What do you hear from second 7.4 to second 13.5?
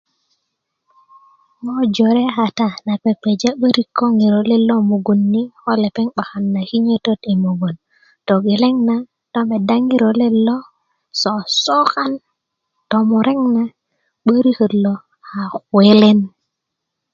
mugun togeleŋ na do meda ŋiro let lo sosokan tomurek